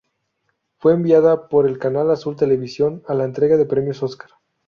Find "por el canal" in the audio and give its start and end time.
1.47-2.09